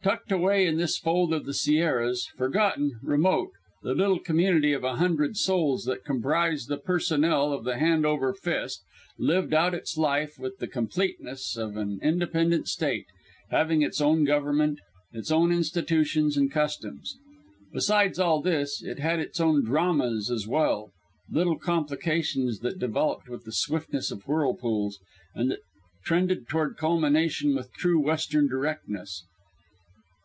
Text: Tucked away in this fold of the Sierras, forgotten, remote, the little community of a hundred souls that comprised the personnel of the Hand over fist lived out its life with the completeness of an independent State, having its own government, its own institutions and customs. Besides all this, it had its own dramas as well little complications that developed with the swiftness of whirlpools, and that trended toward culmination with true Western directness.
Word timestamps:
Tucked 0.00 0.30
away 0.32 0.64
in 0.64 0.76
this 0.78 0.96
fold 0.96 1.34
of 1.34 1.44
the 1.44 1.52
Sierras, 1.52 2.28
forgotten, 2.36 2.98
remote, 3.02 3.50
the 3.82 3.94
little 3.96 4.20
community 4.20 4.72
of 4.72 4.82
a 4.84 4.94
hundred 4.96 5.36
souls 5.36 5.84
that 5.84 6.04
comprised 6.04 6.68
the 6.70 6.78
personnel 6.78 7.52
of 7.52 7.64
the 7.64 7.76
Hand 7.78 8.06
over 8.06 8.32
fist 8.32 8.82
lived 9.18 9.52
out 9.52 9.74
its 9.74 9.96
life 9.98 10.38
with 10.38 10.58
the 10.60 10.68
completeness 10.68 11.56
of 11.58 11.76
an 11.76 11.98
independent 12.00 12.68
State, 12.68 13.04
having 13.50 13.82
its 13.82 14.00
own 14.00 14.24
government, 14.24 14.78
its 15.12 15.30
own 15.32 15.50
institutions 15.52 16.36
and 16.38 16.50
customs. 16.52 17.18
Besides 17.72 18.18
all 18.20 18.40
this, 18.40 18.80
it 18.82 19.00
had 19.00 19.18
its 19.18 19.40
own 19.40 19.62
dramas 19.64 20.30
as 20.30 20.46
well 20.46 20.90
little 21.28 21.58
complications 21.58 22.60
that 22.60 22.78
developed 22.78 23.28
with 23.28 23.44
the 23.44 23.52
swiftness 23.52 24.10
of 24.12 24.22
whirlpools, 24.28 25.00
and 25.34 25.50
that 25.50 25.60
trended 26.04 26.48
toward 26.48 26.76
culmination 26.78 27.54
with 27.54 27.72
true 27.74 28.00
Western 28.00 28.46
directness. 28.48 29.24